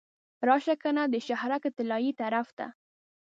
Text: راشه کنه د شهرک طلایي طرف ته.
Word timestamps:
راشه 0.47 0.73
کنه 0.83 1.03
د 1.07 1.15
شهرک 1.27 1.63
طلایي 1.77 2.11
طرف 2.21 2.47
ته. 2.57 2.65